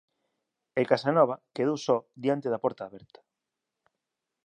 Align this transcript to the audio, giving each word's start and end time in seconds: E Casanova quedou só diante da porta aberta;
E 0.79 0.81
Casanova 0.91 1.35
quedou 1.55 1.77
só 1.87 1.97
diante 2.23 2.47
da 2.53 2.61
porta 2.63 2.83
aberta; 2.85 3.19